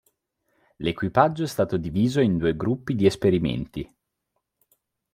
L'equipaggio 0.79 1.43
è 1.43 1.45
stato 1.45 1.77
diviso 1.77 2.21
in 2.21 2.39
due 2.39 2.55
gruppi 2.55 2.95
di 2.95 3.05
esperimenti. 3.05 3.87